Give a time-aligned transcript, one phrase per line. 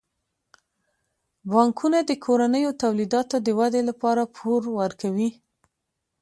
[1.51, 5.29] بانکونه د کورنیو تولیداتو د ودې لپاره پور ورکوي.